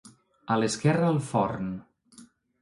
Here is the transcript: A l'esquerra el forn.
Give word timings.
A 0.53 0.55
l'esquerra 0.61 1.11
el 1.17 1.19
forn. 1.27 1.69